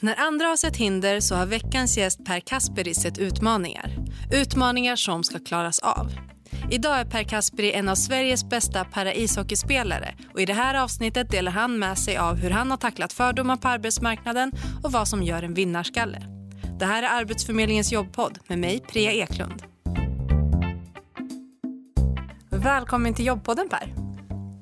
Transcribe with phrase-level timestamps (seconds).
[0.00, 3.96] När andra har sett hinder så har veckans gäst Per Kasperi sett utmaningar.
[4.32, 6.12] Utmaningar som ska klaras av.
[6.70, 11.52] Idag är Per Kasperi en av Sveriges bästa paraishockeyspelare och i det här avsnittet delar
[11.52, 14.52] han med sig av hur han har tacklat fördomar på arbetsmarknaden
[14.82, 16.22] och vad som gör en vinnarskalle.
[16.78, 19.62] Det här är Arbetsförmedlingens jobbpodd med mig, Priya Eklund.
[22.50, 23.94] Välkommen till jobbpodden Per.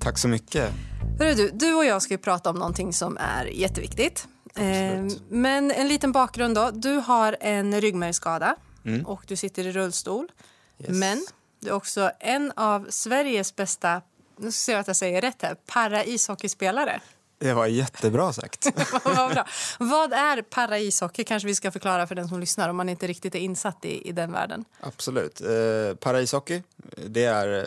[0.01, 0.73] Tack så mycket.
[1.19, 4.29] Hörru du, du och jag ska prata om någonting som är jätteviktigt.
[4.59, 6.71] Eh, men en liten bakgrund då.
[6.71, 9.07] Du har en ryggmärgsskada Mm.
[9.07, 10.33] och du sitter i rullstol.
[10.79, 10.91] Yes.
[10.91, 11.27] Men
[11.61, 14.03] du är också en av Sveriges bästa,
[14.37, 17.01] nu ska jag se att jag säger rätt här, para-ishockeyspelare.
[17.39, 18.67] Det var jättebra sagt.
[19.05, 19.47] Vad bra.
[19.79, 21.25] Vad är para-ishockey?
[21.25, 24.09] Kanske vi ska förklara för den som lyssnar om man inte riktigt är insatt i,
[24.09, 24.65] i den världen.
[24.81, 25.41] Absolut.
[25.41, 26.63] Eh, paraishockey,
[27.07, 27.65] det är eh,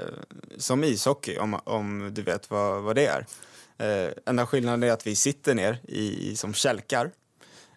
[0.58, 3.26] som ishockey om, om du vet vad, vad det är.
[3.78, 7.12] Eh, enda skillnaden är att vi sitter ner i, som kälkar.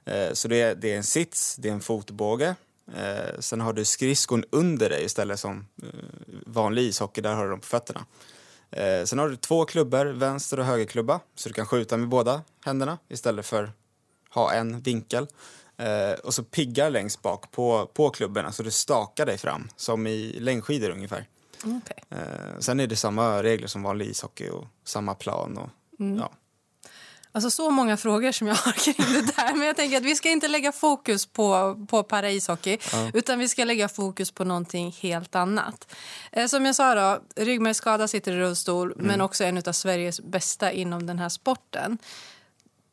[0.04, 2.54] Eh, så det är, det är en sits, det är en fotbåge.
[2.96, 5.88] Eh, sen har du skridskon under dig istället som eh,
[6.46, 8.06] vanlig ishockey, där har du dem på fötterna.
[8.70, 12.42] Eh, sen har du två klubbor, vänster och högerklubba, så du kan skjuta med båda
[12.64, 13.72] händerna istället för
[14.30, 15.26] ha en vinkel.
[15.76, 20.06] Eh, och så piggar längst bak på, på klubborna så du stakar dig fram, som
[20.06, 21.28] i längdskidor ungefär.
[21.58, 22.20] Okay.
[22.20, 25.58] Eh, sen är det samma regler som vanlig ishockey och samma plan.
[25.58, 25.68] Och,
[26.18, 26.30] ja.
[27.32, 29.54] Alltså så många frågor som jag har kring det där.
[29.54, 32.78] Men jag tänker att vi ska inte lägga fokus på, på para-ishockey
[33.14, 35.94] utan vi ska lägga fokus på någonting helt annat.
[36.32, 40.72] Eh, som jag sa då, ryggmärgsskada, sitter i rullstol men också en av Sveriges bästa
[40.72, 41.98] inom den här sporten.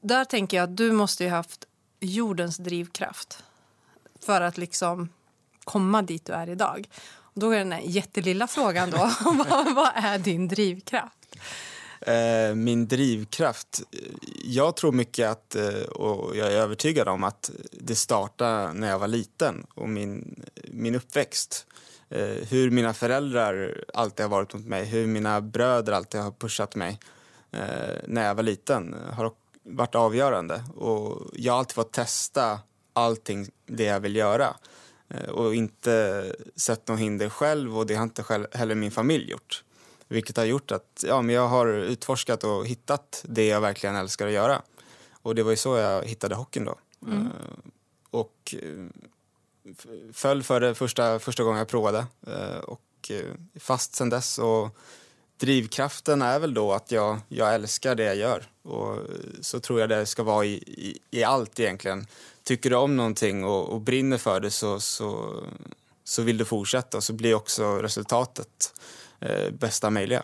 [0.02, 1.66] Där tänker jag att du måste ju haft
[2.00, 3.44] jordens drivkraft
[4.26, 5.10] för att liksom
[5.64, 6.90] komma dit du är idag.
[7.20, 8.98] Och då är den här jättelilla frågan då,
[9.50, 11.36] vad, vad är din drivkraft?
[12.08, 14.00] Eh, min drivkraft, eh,
[14.44, 19.00] jag tror mycket att, eh, och jag är övertygad om att det startade när jag
[19.00, 21.68] var liten och min, min uppväxt.
[22.10, 26.76] Eh, hur mina föräldrar alltid har varit mot mig, hur mina bröder alltid har pushat
[26.76, 27.00] mig
[27.52, 29.32] eh, när jag var liten har
[29.64, 30.64] varit avgörande.
[30.76, 32.60] Och jag har alltid fått testa
[32.94, 34.56] allting det jag vill göra
[35.10, 39.32] eh, och inte sett något hinder själv och det har inte själv, heller min familj
[39.32, 39.64] gjort.
[40.08, 44.28] Vilket har gjort att ja, men jag har utforskat och hittat det jag verkligen älskar
[44.28, 44.62] att göra.
[45.22, 46.76] Och det var ju så jag hittade hockeyn då.
[48.10, 48.86] Och eh,
[49.72, 52.06] f- föll för det första, första gången jag provade.
[52.28, 54.38] Eh, och eh, fast sen dess.
[54.40, 54.70] Och
[55.38, 58.44] drivkraften är väl då att jag, jag älskar det jag gör.
[58.64, 58.98] Och
[59.42, 62.08] så tror jag det ska vara i, i, i allt egentligen.
[62.44, 65.36] Tycker du om någonting och, och brinner för det så, så,
[66.04, 68.74] så vill du fortsätta och så blir också resultatet
[69.20, 70.24] eh, bästa möjliga.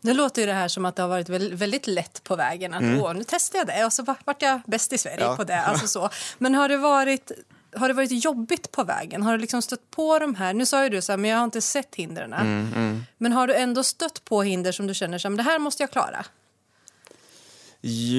[0.00, 2.74] Nu låter ju det här som att det har varit väl- väldigt lätt på vägen.
[2.74, 5.28] Att åh, nu testar jag det och så va- vart jag bäst i Sverige Mm.
[5.30, 5.36] Ja.
[5.36, 5.60] på det.
[5.60, 6.10] Alltså så.
[6.38, 7.32] Men har det, varit,
[7.76, 9.22] har det varit jobbigt på vägen?
[9.22, 10.54] Har du liksom stött på de här?
[10.54, 12.32] Nu sa ju du så här, men jag har inte sett hindren.
[12.32, 15.82] Mm, Men har du ändå stött på hinder som du känner som det här måste
[15.82, 16.24] jag klara?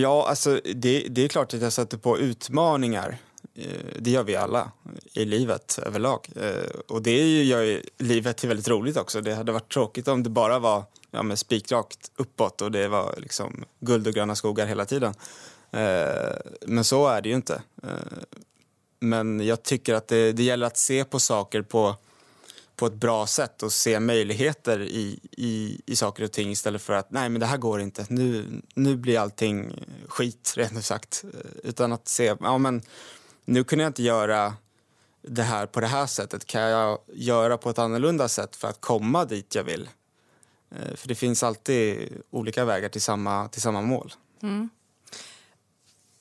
[0.01, 3.17] Ja, alltså det, det är klart att jag sätter på utmaningar.
[3.59, 4.71] Eh, det gör vi alla
[5.13, 6.29] i livet överlag.
[6.35, 9.21] Eh, och det gör ju livet till väldigt roligt också.
[9.21, 13.65] Det hade varit tråkigt om det bara var ja, spikrakt uppåt och det var liksom
[13.79, 15.13] guld och gröna skogar hela tiden.
[15.71, 17.61] Eh, men så är det ju inte.
[18.99, 21.95] Men jag tycker att det, det gäller att se på saker på,
[22.75, 26.93] på ett bra sätt och se möjligheter i, i, i saker och ting istället för
[26.93, 31.23] att nej men det här går inte, nu, nu blir allting skit rent ut sagt.
[31.63, 32.81] Utan att se, ja men
[33.49, 34.53] nu kunde jag inte göra
[35.21, 38.81] det här på det här sättet, kan jag göra på ett annorlunda sätt för att
[38.81, 39.89] komma dit jag vill?
[40.75, 44.13] Eh, För det finns alltid olika vägar till samma, till samma mål.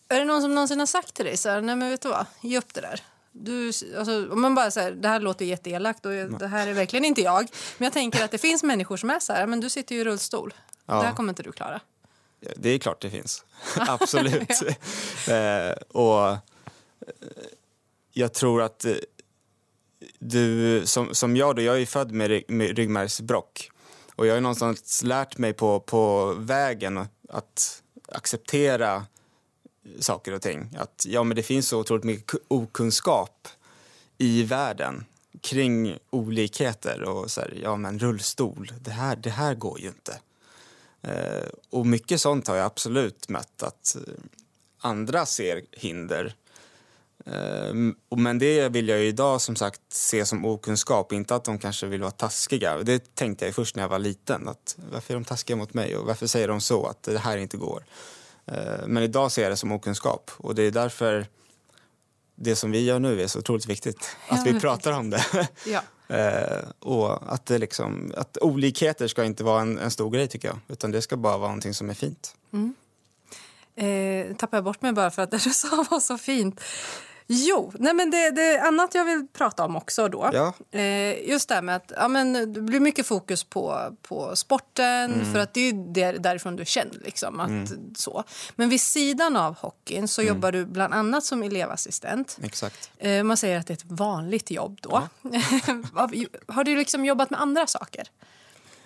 [0.09, 2.09] Är det någon som någonsin har sagt till dig så här, nej men vet du
[2.09, 3.00] vad, ge upp det där.
[3.33, 3.67] Du,
[3.99, 7.21] alltså, om man bara säger, det här låter jätteelakt och det här är verkligen inte
[7.21, 7.49] jag.
[7.78, 10.00] Men jag tänker att det finns människor som är så här, men du sitter ju
[10.00, 10.55] i rullstol.
[10.87, 10.94] Ja.
[10.94, 11.81] Det här kommer inte du klara.
[12.41, 13.44] Ja, Det är klart det finns.
[13.76, 14.50] Absolut.
[15.29, 16.37] eh, och
[18.12, 18.94] jag tror att eh,
[20.19, 23.70] du, som, som jag då, jag är född med, rygg, med ryggmärgsbråck.
[24.14, 29.06] Och jag har ju någonstans lärt mig på, på vägen att acceptera
[29.99, 30.76] saker och ting.
[30.78, 33.49] Att ja, men det finns så otroligt mycket okunskap
[34.19, 35.05] i världen
[35.40, 40.19] kring olikheter och så här, ja men rullstol, det här, det här går ju inte.
[41.02, 43.96] Eh, och mycket sånt har jag absolut mött, att
[44.78, 46.34] andra ser hinder.
[47.33, 47.73] Eh,
[48.09, 51.87] och- men det vill jag idag som sagt se som okunskap, inte att de kanske
[51.87, 52.79] vill vara taskiga.
[52.83, 55.97] Det tänkte jag först när jag var liten, att varför är de taskiga mot mig
[55.97, 57.85] och varför säger de så, att det här inte går.
[58.47, 61.27] Eh, men idag ser jag det som okunskap och det är därför
[62.41, 64.17] det som vi gör nu är så otroligt viktigt.
[64.29, 65.25] Att vi pratar om det.
[65.67, 65.83] Ja.
[66.11, 70.49] Eh, och att, det liksom, att olikheter ska inte vara en, en stor grej tycker
[70.49, 70.59] jag.
[70.69, 72.35] Utan det ska bara vara någonting som är fint.
[73.77, 76.61] Eh, tappade jag bort mig bara för att det du sa var så fint.
[77.31, 80.31] Jo, nej men det, det är annat jag vill prata om också då.
[80.33, 80.53] Ja.
[80.79, 85.13] Eh, just det här med att ja, men det blir mycket fokus på, på sporten
[85.15, 85.33] Mm.
[85.33, 86.95] för att det är där, därifrån du känner.
[87.05, 88.25] Liksom, att, så.
[88.57, 90.35] Men vid sidan av hockeyn så Mm.
[90.35, 92.39] jobbar du bland annat som elevassistent.
[92.43, 92.91] Exakt.
[92.99, 95.09] Eh, man säger att det är ett vanligt jobb då.
[96.49, 98.09] har du liksom jobbat med andra saker?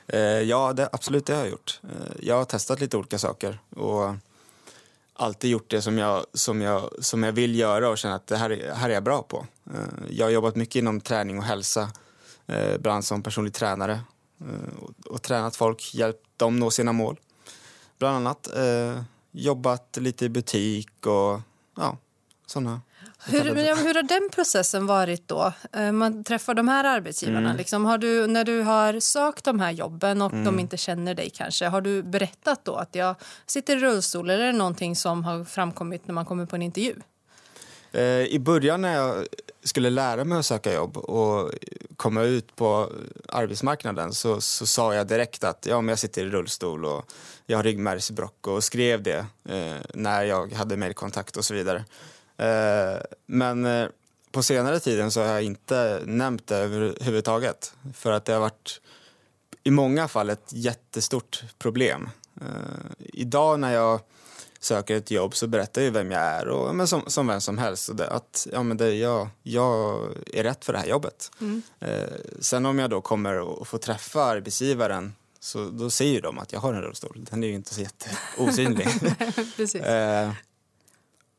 [0.06, 1.80] Eh, ja, det, absolut det har jag gjort.
[1.84, 4.14] Eh, jag har testat lite olika saker och
[5.22, 8.36] alltid gjort det som jag, som jag, som jag vill göra och känner att det
[8.36, 9.46] här, är- här är jag bra på.
[9.74, 9.80] Eh,
[10.10, 11.90] jag har jobbat mycket inom träning och hälsa,
[12.46, 14.00] eh, bland annat som personlig tränare
[14.40, 17.20] eh, och, och tränat folk, hjälpt dem nå sina mål.
[17.98, 19.02] Bland annat eh,
[19.32, 21.40] jobbat lite i butik och
[21.76, 21.96] ja,
[22.46, 22.80] sådana.
[23.26, 25.52] Hur, men ja, hur har den processen varit då?
[25.72, 27.38] Eh, Man träffar de här arbetsgivarna.
[27.38, 27.56] Mm.
[27.56, 31.30] Liksom, har du, när du har sökt de här jobben och de inte känner dig
[31.30, 33.14] kanske, har du berättat då att jag
[33.46, 36.62] sitter i rullstol eller är det någonting som har framkommit när man kommer på en
[36.62, 36.94] intervju?
[37.92, 39.26] Eh, I början när jag
[39.64, 41.50] skulle lära mig att söka jobb och
[41.96, 42.92] komma ut på
[43.28, 47.12] arbetsmarknaden så, så sa jag direkt att ja, men jag sitter i rullstol och
[47.46, 51.84] jag har ryggmärgsbråck och skrev det eh, när jag hade mejlkontakt och så vidare.
[52.42, 53.88] Eh, men eh,
[54.32, 58.80] på senare tiden så har jag inte nämnt det överhuvudtaget för att det har varit
[59.64, 62.08] i många fall ett jättestort problem.
[62.40, 64.00] Eh, idag när jag
[64.60, 67.58] söker ett jobb så berättar jag vem jag är och, men som, som vem som
[67.58, 67.88] helst.
[67.88, 71.30] Och det, att ja, men det, jag, jag är rätt för det här jobbet.
[71.80, 72.08] Eh,
[72.40, 76.60] sen om jag då kommer att få träffa arbetsgivaren så då ju de att jag
[76.60, 77.26] har en rullstol.
[77.30, 78.88] Den är ju inte så jätteosynlig.
[79.74, 80.32] Eh,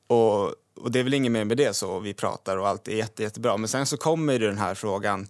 [0.07, 1.99] och, och det är väl inget mer med det så.
[1.99, 3.57] Vi pratar och allt är jätte, jättebra.
[3.57, 5.27] Men sen så kommer ju den här frågan.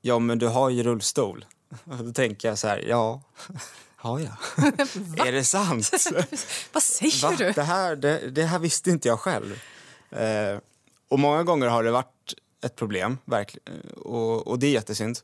[0.00, 1.44] Ja, men du har ju rullstol.
[1.84, 3.22] Och då tänker jag så här, ja,
[3.96, 4.32] har jag?
[5.26, 5.90] är det sant?
[6.72, 7.34] Vad säger Va?
[7.38, 7.52] du?
[7.52, 9.60] Det, här, det, det här visste inte jag själv.
[10.10, 10.58] Eh,
[11.08, 12.34] och många gånger har det varit
[12.64, 13.80] ett problem, verkligen.
[13.96, 15.18] Och, och det är jättesynd.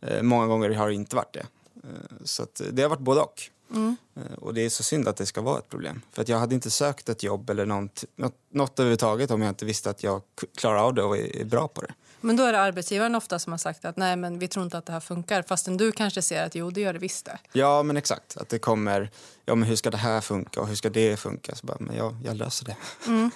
[0.00, 1.46] Eh, många gånger har det inte varit det.
[1.74, 3.50] Eh, så det har varit både och.
[3.70, 6.02] Eh, och det är så synd att det ska vara ett problem.
[6.12, 9.48] För att jag hade inte sökt ett jobb eller något, något, något överhuvudtaget om jag
[9.48, 10.22] inte visste att jag
[10.56, 11.94] klarar av det och är, bra på det.
[12.20, 14.78] Men då är det arbetsgivaren ofta som har sagt att nej men vi tror inte
[14.78, 17.38] att det här funkar fastän du kanske ser att jo det gör det visst det.
[17.52, 18.36] Ja, men exakt.
[18.36, 19.10] Att det kommer,
[19.44, 21.54] ja men hur ska det här funka och hur ska det funka?
[21.54, 22.76] Så bara, men jag, jag löser det.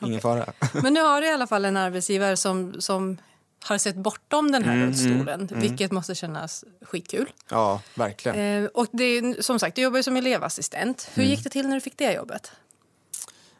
[0.00, 0.52] Ingen fara.
[0.82, 3.16] Men nu har du i alla fall en arbetsgivare som, som
[3.60, 7.32] har sett bortom den här Mm, rullstolen, vilket måste kännas skitkul.
[7.50, 8.64] Ja, verkligen.
[8.64, 11.08] Eh, och det som sagt, du jobbar ju som elevassistent.
[11.14, 11.30] Hur Mm.
[11.30, 12.52] gick det till när du fick det jobbet?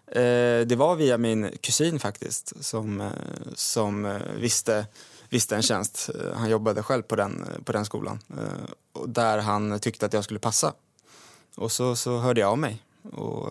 [0.07, 3.07] Eh, det var via min kusin faktiskt som, eh,
[3.55, 4.87] som eh, visste,
[5.29, 6.11] visste en tjänst.
[6.15, 10.25] Eh, han jobbade själv på den, på den skolan eh, där han tyckte att jag
[10.25, 10.73] skulle passa.
[11.57, 13.49] Och så, så hörde jag av mig och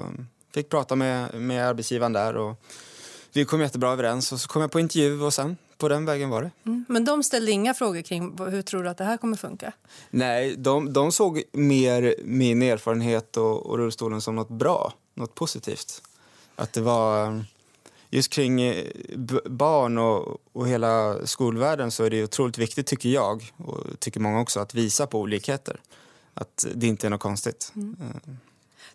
[0.54, 2.62] fick prata med, med arbetsgivaren där och
[3.34, 6.30] vi kom jättebra överens och så kom jag på intervju och sen på den vägen
[6.30, 6.52] var det.
[6.66, 6.86] Mm.
[6.90, 9.74] Men de ställde inga frågor kring hur tror du att det här kommer funka?
[10.10, 16.02] Nej, de, de såg mer min erfarenhet och, och rullstolen som något bra, något positivt.
[16.56, 17.42] Att det var eh,
[18.10, 18.86] just kring eh,
[19.46, 24.42] barn och, och hela skolvärlden så är det otroligt viktigt tycker jag och tycker många
[24.42, 25.82] också att visa på olikheter.
[26.34, 27.74] Att det inte är något konstigt.
[27.76, 28.34] Eh,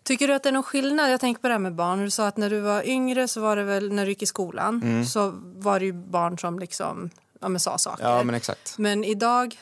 [0.03, 1.11] Tycker du att det är någon skillnad?
[1.11, 1.99] Jag tänker på det här med barn.
[2.03, 4.25] Du sa att när du var yngre så var det väl när du gick i
[4.25, 5.05] skolan Mm.
[5.05, 7.09] så var det ju barn som liksom
[7.41, 8.03] ja, men sa saker.
[8.03, 8.77] Ja, men exakt.
[8.77, 9.55] Men idag,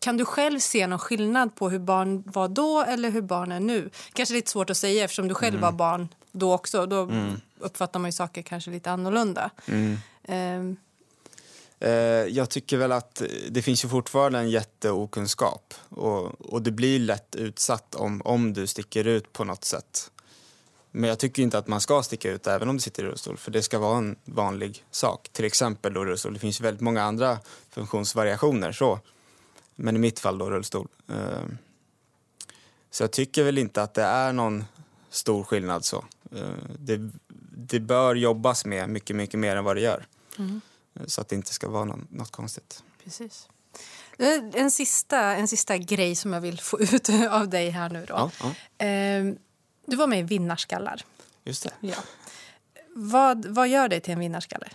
[0.00, 3.60] kan du själv se någon skillnad på hur barn var då eller hur barn är
[3.60, 3.90] nu?
[4.12, 5.62] Kanske lite svårt att säga eftersom du själv Mm.
[5.62, 6.86] var barn då också.
[6.86, 7.10] Då
[7.60, 9.50] uppfattar man ju saker kanske lite annorlunda.
[9.66, 9.96] Mm.
[10.28, 10.76] Ehm, Eh,
[11.80, 11.90] Eh,
[12.28, 17.36] jag tycker väl att det finns ju fortfarande en jätteokunskap och, och det blir lätt
[17.36, 20.10] utsatt om, om du sticker ut på något sätt.
[20.90, 23.36] Men jag tycker inte att man ska sticka ut även om du sitter i rullstol
[23.36, 25.28] för det ska vara en vanlig sak.
[25.32, 26.34] Till exempel då rullstol.
[26.34, 27.38] Det finns väldigt många andra
[27.70, 29.00] funktionsvariationer så.
[29.76, 30.88] Men i mitt fall då rullstol.
[31.08, 31.42] Eh,
[32.90, 34.64] så jag tycker väl inte att det är någon
[35.10, 36.04] stor skillnad så.
[36.32, 37.10] Eh, det,
[37.56, 40.06] det bör jobbas med mycket, mycket mer än vad det gör.
[40.38, 40.60] Mm.
[41.06, 42.82] Så att det inte ska vara någon, något konstigt.
[43.04, 43.48] precis.
[44.54, 48.14] En sista, en sista grej som jag vill få ut av dig här nu då.
[48.14, 49.38] Ja, ja, Ehm,
[49.86, 51.04] du var med i Vinnarskallar.
[51.44, 51.70] just det.
[51.80, 51.96] Ja.
[52.94, 54.68] Vad, vad gör dig till en vinnarskalle?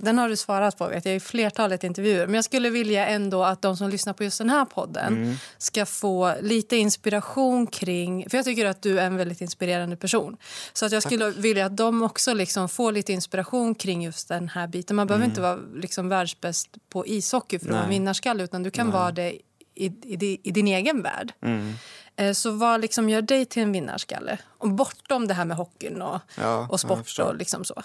[0.00, 2.26] Den har du svarat på vet jag, i flertalet intervjuer.
[2.26, 5.36] Men jag skulle vilja ändå att de som lyssnar på just den här podden mm.
[5.58, 8.30] ska få lite inspiration kring...
[8.30, 10.36] För jag tycker att du är en väldigt inspirerande person.
[10.72, 11.44] Så att jag skulle Tack.
[11.44, 14.96] vilja att de också liksom får lite inspiration kring just den här biten.
[14.96, 15.30] Man behöver mm.
[15.30, 18.94] inte vara liksom världsbäst på ishockey för att vara vinnarskalle utan du kan Nej.
[18.94, 19.32] vara det
[19.74, 21.32] i, i, i, din egen värld.
[21.40, 21.74] Mm.
[22.16, 24.38] Eh, så vad liksom gör dig till en vinnarskalle?
[24.46, 27.82] Och bortom det här med hockeyn och, ja, och sport och liksom så.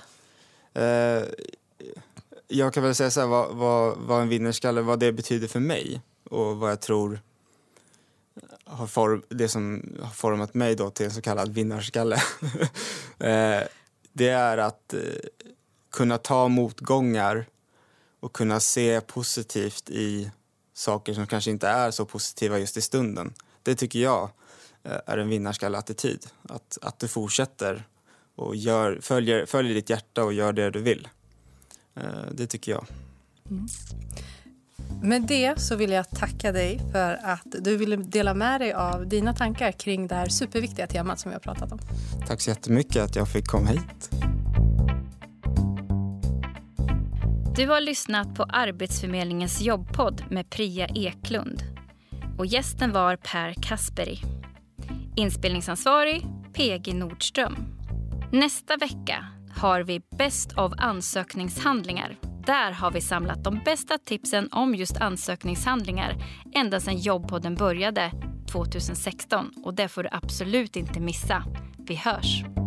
[0.79, 1.24] Eh,
[2.47, 5.59] jag kan väl säga så här, vad, vad, vad en vinnarskalle, vad det betyder för
[5.59, 7.19] mig och vad jag tror
[8.65, 12.21] har form, det som har format mig då till en så kallad vinnarskalle.
[13.19, 13.63] Eh,
[14.13, 14.99] det är att eh,
[15.91, 17.45] kunna ta motgångar
[18.19, 20.31] och kunna se positivt i
[20.73, 23.33] saker som kanske inte är så positiva just i stunden.
[23.63, 24.29] Det tycker jag
[24.83, 26.27] eh, är en vinnarskalle-attityd.
[26.49, 27.87] Att, att du fortsätter
[28.35, 31.07] och gör, följer, följer ditt hjärta och gör det du vill.
[31.95, 32.85] Eh, det tycker jag.
[33.50, 33.67] Mm.
[35.01, 39.07] Med det så vill jag tacka dig för att du ville dela med dig av
[39.07, 41.79] dina tankar kring det här superviktiga temat som vi har pratat om.
[42.27, 44.09] Tack så jättemycket att jag fick komma hit.
[47.55, 51.63] Du har lyssnat på Arbetsförmedlingens jobbpodd med Priya Eklund.
[52.38, 54.19] Och gästen var Per Kasperi.
[55.15, 57.55] Inspelningsansvarig PG Nordström.
[58.31, 62.17] Nästa vecka har vi Bäst av ansökningshandlingar.
[62.45, 66.15] Där har vi samlat de bästa tipsen om just ansökningshandlingar
[66.55, 68.12] ända sedan Jobbpodden började
[68.51, 69.51] 2016.
[69.63, 71.43] Och Det får du absolut inte missa.
[71.77, 72.62] Vi hörs!